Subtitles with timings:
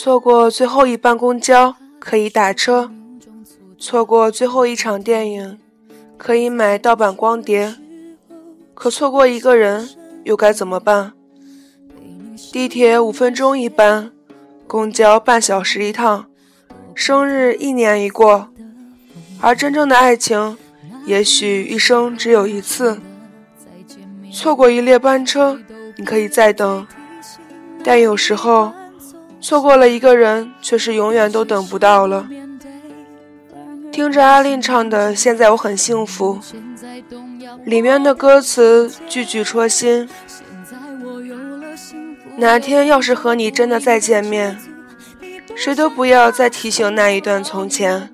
[0.00, 2.88] 错过最后一班公交可以打车，
[3.76, 5.58] 错过最后一场电影
[6.16, 7.74] 可以买盗版光碟，
[8.74, 9.90] 可错过一个人
[10.22, 11.14] 又该怎么办？
[12.52, 14.12] 地铁五分钟一班，
[14.68, 16.26] 公交半小时一趟，
[16.94, 18.50] 生日一年一过，
[19.40, 20.56] 而真正的爱情，
[21.06, 23.00] 也许一生只有一次。
[24.32, 25.58] 错过一列班车，
[25.96, 26.86] 你可以再等，
[27.82, 28.72] 但有时候。
[29.40, 32.28] 错过了一个人，却是永远都等不到了。
[33.90, 36.38] 听着阿令唱的《现在我很幸福》，
[37.64, 40.08] 里面的歌词句句戳心。
[42.36, 44.58] 哪天要是和你真的再见面，
[45.56, 48.10] 谁都不要再提醒那一段从前。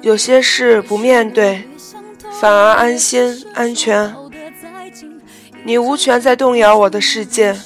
[0.00, 1.64] 有些事不面对，
[2.40, 4.14] 反而安心安全。
[5.64, 7.56] 你无权再动摇我的世界。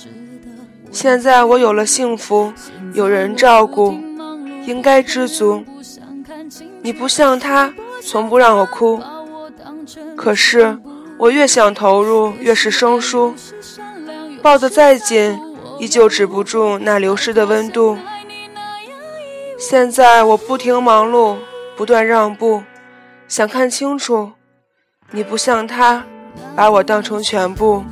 [0.95, 2.53] 现在我有了幸福，
[2.93, 3.93] 有人照顾，
[4.65, 5.65] 应该知足。
[6.83, 9.03] 你不像他，从不让我哭。
[10.17, 10.79] 可是
[11.19, 13.35] 我越想投入，越是生疏。
[14.41, 15.37] 抱得再紧，
[15.81, 17.99] 依旧止不住那流失的温度。
[19.59, 21.39] 现在我不停忙碌，
[21.77, 22.63] 不断让步，
[23.27, 24.31] 想看清楚。
[25.11, 26.05] 你不像他，
[26.55, 27.83] 把我当成全部。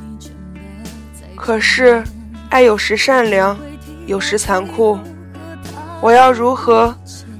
[1.35, 2.01] 可是。
[2.53, 3.57] 爱有时善良，
[4.05, 4.99] 有时残酷。
[5.99, 6.95] 我要如何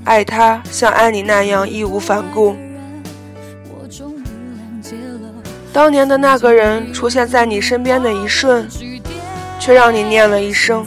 [0.06, 2.56] 爱他，像爱你那样义无反顾？
[5.72, 8.67] 当年的那个人出现在你身边的一瞬，
[9.59, 10.84] 却让你念了一生。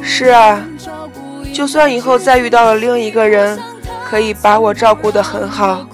[0.00, 0.66] 是啊，
[1.52, 3.60] 就算以后再遇到了另一个人，
[4.02, 5.86] 可以把我照顾得很好，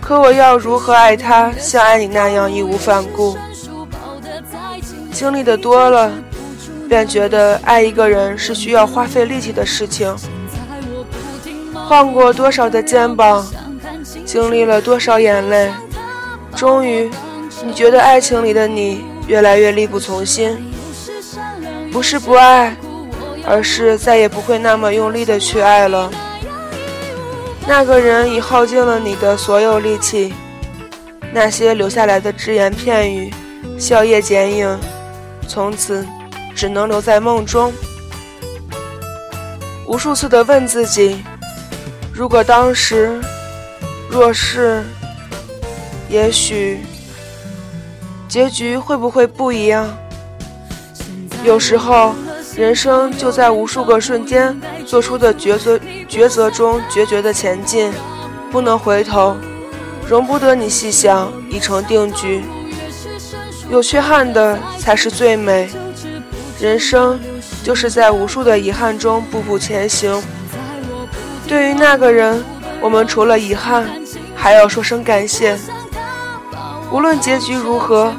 [0.00, 3.36] 可我要如何爱他，像爱你那样义无反顾？
[5.20, 6.10] 经历的多了，
[6.88, 10.16] 便觉得爱一个人是需要花费力气的事情。
[11.74, 13.46] 晃过多少的肩膀，
[14.24, 15.70] 经历了多少眼泪，
[16.56, 17.10] 终于，
[17.62, 20.56] 你觉得爱情里的你越来越力不从心。
[21.92, 22.74] 不是不爱，
[23.46, 26.10] 而是再也不会那么用力的去爱了。
[27.68, 30.32] 那个人已耗尽了你的所有力气，
[31.30, 33.30] 那些留下来的只言片语，
[33.78, 34.78] 笑靥剪影。
[35.52, 36.06] 从此，
[36.54, 37.72] 只能留在梦中。
[39.84, 41.24] 无数次的问自己：
[42.14, 43.20] 如果当时，
[44.08, 44.84] 若是，
[46.08, 46.78] 也许，
[48.28, 49.88] 结局会不会不一样？
[51.42, 52.14] 有时候，
[52.54, 54.56] 人生就在无数个瞬间
[54.86, 57.92] 做出的抉择抉择中决绝的前进，
[58.52, 59.36] 不能回头，
[60.08, 62.40] 容不得你细想，已成定局。
[63.70, 65.70] 有缺憾的才是最美，
[66.60, 67.18] 人生
[67.62, 70.20] 就是在无数的遗憾中步步前行。
[71.46, 72.42] 对于那个人，
[72.80, 73.88] 我们除了遗憾，
[74.34, 75.56] 还要说声感谢。
[76.90, 78.12] 无论结局如何，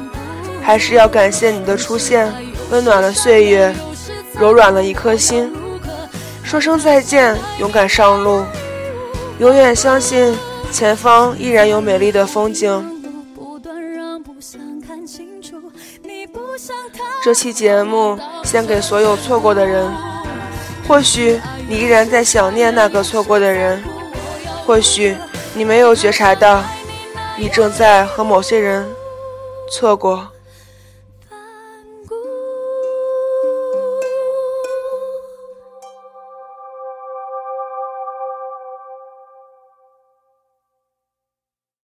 [0.62, 2.32] 还是要感谢你的出现，
[2.70, 3.74] 温暖了岁月，
[4.38, 5.52] 柔软了一颗心。
[6.42, 8.42] 说声再见，勇敢上路，
[9.38, 10.34] 永远相信
[10.70, 13.01] 前方依然有美丽的风景。
[17.22, 19.88] 这期节目献给所有错过的人，
[20.88, 23.80] 或许你依然在想念那个错过的人，
[24.66, 25.16] 或许
[25.54, 26.64] 你没有觉察到，
[27.38, 28.84] 你正在和某些人
[29.70, 30.28] 错过。